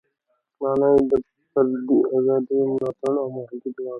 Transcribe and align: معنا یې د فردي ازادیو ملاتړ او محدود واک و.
معنا 0.61 0.87
یې 0.95 1.01
د 1.09 1.11
فردي 1.51 1.99
ازادیو 2.15 2.69
ملاتړ 2.73 3.13
او 3.21 3.27
محدود 3.37 3.65
واک 3.65 3.79
و. 3.79 3.89